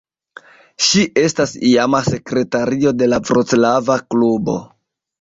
Ŝi 0.85 1.03
estas 1.25 1.53
iama 1.73 2.01
sekretario 2.09 2.97
de 3.03 3.13
la 3.13 3.23
Vroclava 3.31 4.03
klubo. 4.11 4.61